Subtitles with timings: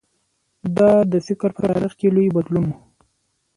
[0.77, 2.73] دا د فکر په تاریخ کې لوی بدلون و.